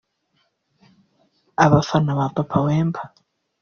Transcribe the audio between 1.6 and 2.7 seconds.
Abafana ba Papa